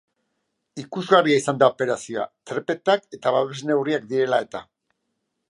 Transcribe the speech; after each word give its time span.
Ikusgarria 0.83 1.37
izan 1.41 1.59
da 1.63 1.67
operazioa, 1.73 2.25
trepetak 2.53 3.07
eta 3.19 3.35
babesneurriak 3.37 4.09
direla 4.17 4.43
eta. 4.49 4.65